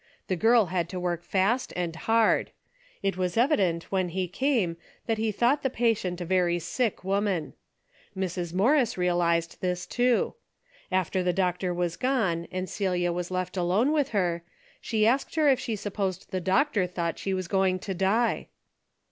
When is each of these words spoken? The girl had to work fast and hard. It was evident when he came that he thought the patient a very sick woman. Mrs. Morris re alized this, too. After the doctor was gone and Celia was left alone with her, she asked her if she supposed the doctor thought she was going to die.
The 0.29 0.35
girl 0.35 0.65
had 0.73 0.89
to 0.89 0.99
work 0.99 1.21
fast 1.23 1.73
and 1.75 1.95
hard. 1.95 2.49
It 3.03 3.17
was 3.17 3.37
evident 3.37 3.91
when 3.91 4.09
he 4.09 4.27
came 4.27 4.77
that 5.05 5.19
he 5.19 5.31
thought 5.31 5.61
the 5.61 5.69
patient 5.69 6.19
a 6.19 6.25
very 6.25 6.57
sick 6.57 7.03
woman. 7.03 7.53
Mrs. 8.17 8.51
Morris 8.51 8.97
re 8.97 9.05
alized 9.05 9.59
this, 9.59 9.85
too. 9.85 10.33
After 10.91 11.21
the 11.21 11.33
doctor 11.33 11.71
was 11.71 11.97
gone 11.97 12.47
and 12.51 12.67
Celia 12.67 13.13
was 13.13 13.29
left 13.29 13.55
alone 13.55 13.91
with 13.91 14.09
her, 14.09 14.41
she 14.81 15.05
asked 15.05 15.35
her 15.35 15.49
if 15.49 15.59
she 15.59 15.75
supposed 15.75 16.31
the 16.31 16.41
doctor 16.41 16.87
thought 16.87 17.19
she 17.19 17.35
was 17.35 17.47
going 17.47 17.77
to 17.77 17.93
die. 17.93 18.47